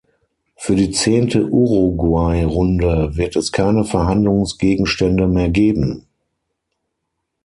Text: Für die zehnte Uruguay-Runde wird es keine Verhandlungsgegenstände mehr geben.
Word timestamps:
Für 0.55 0.75
die 0.75 0.89
zehnte 0.89 1.45
Uruguay-Runde 1.45 3.17
wird 3.17 3.35
es 3.35 3.51
keine 3.51 3.83
Verhandlungsgegenstände 3.85 5.27
mehr 5.27 5.49
geben. 5.49 6.07